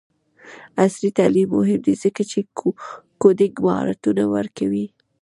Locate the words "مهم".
1.57-1.79